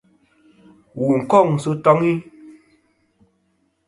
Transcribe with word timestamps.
Wù 0.99 1.05
n-kôŋ 1.19 1.47
sɨ 1.63 1.71
taŋi. 1.83 2.13